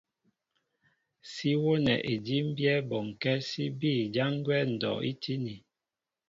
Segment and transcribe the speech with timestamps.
[1.31, 5.55] Sí wónɛ edímbyɛ́ bɔŋkɛ́ sí bîy jǎn gwɛ́ ndɔ' í tíní.